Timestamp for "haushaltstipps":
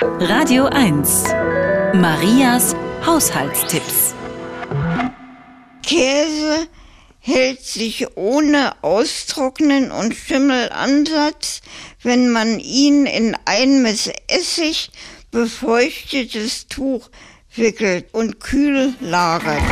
3.04-4.14